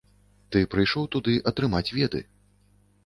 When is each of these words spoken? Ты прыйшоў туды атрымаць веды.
Ты 0.53 0.61
прыйшоў 0.71 1.05
туды 1.15 1.33
атрымаць 1.51 1.87
веды. 1.99 2.27